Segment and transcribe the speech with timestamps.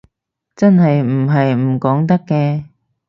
[0.03, 0.05] 其實
[0.97, 2.63] 又唔係唔講得嘅